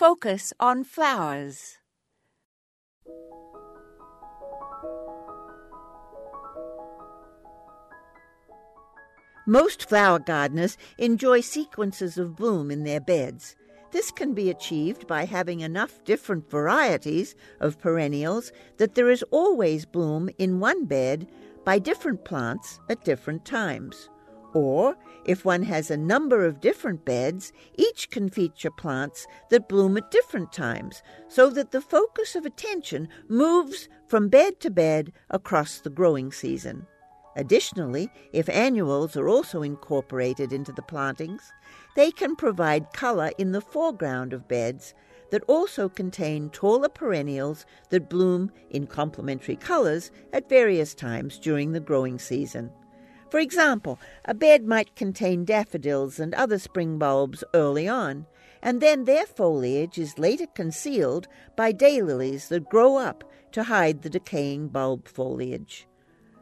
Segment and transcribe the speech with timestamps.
[0.00, 1.76] Focus on flowers.
[9.46, 13.54] Most flower gardeners enjoy sequences of bloom in their beds.
[13.90, 19.84] This can be achieved by having enough different varieties of perennials that there is always
[19.84, 21.28] bloom in one bed
[21.66, 24.08] by different plants at different times.
[24.52, 29.96] Or, if one has a number of different beds, each can feature plants that bloom
[29.96, 35.78] at different times, so that the focus of attention moves from bed to bed across
[35.78, 36.86] the growing season.
[37.36, 41.52] Additionally, if annuals are also incorporated into the plantings,
[41.94, 44.94] they can provide color in the foreground of beds
[45.30, 51.78] that also contain taller perennials that bloom in complementary colors at various times during the
[51.78, 52.68] growing season.
[53.30, 58.26] For example, a bed might contain daffodils and other spring bulbs early on,
[58.60, 64.10] and then their foliage is later concealed by daylilies that grow up to hide the
[64.10, 65.86] decaying bulb foliage.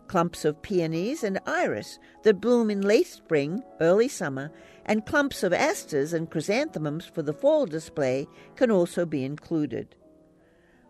[0.07, 4.51] Clumps of peonies and iris that bloom in late spring, early summer,
[4.87, 9.95] and clumps of asters and chrysanthemums for the fall display can also be included.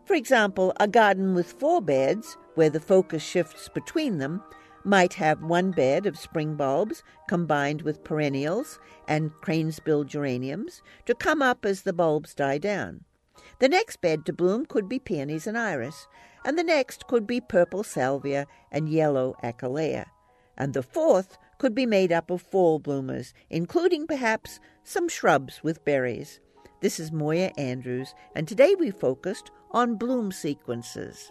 [0.05, 4.41] For example, a garden with four beds, where the focus shifts between them,
[4.89, 11.43] might have one bed of spring bulbs combined with perennials and cranesbill geraniums to come
[11.43, 13.05] up as the bulbs die down.
[13.59, 16.07] The next bed to bloom could be peonies and iris,
[16.43, 20.07] and the next could be purple salvia and yellow achillea,
[20.57, 25.85] and the fourth could be made up of fall bloomers, including perhaps some shrubs with
[25.85, 26.41] berries.
[26.81, 31.31] This is Moya Andrews, and today we focused on bloom sequences.